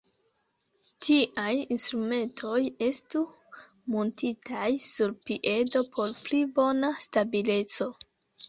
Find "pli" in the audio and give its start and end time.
6.25-6.41